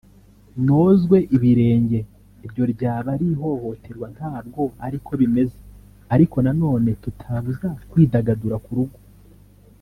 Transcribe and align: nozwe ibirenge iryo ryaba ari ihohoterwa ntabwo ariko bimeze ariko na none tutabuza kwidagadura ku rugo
nozwe 0.67 1.17
ibirenge 1.35 1.99
iryo 2.45 2.63
ryaba 2.73 3.07
ari 3.15 3.25
ihohoterwa 3.33 4.07
ntabwo 4.15 4.61
ariko 4.87 5.11
bimeze 5.21 5.57
ariko 6.13 6.35
na 6.45 6.51
none 6.61 6.89
tutabuza 7.03 7.67
kwidagadura 7.89 8.57
ku 8.65 8.71
rugo 8.79 8.97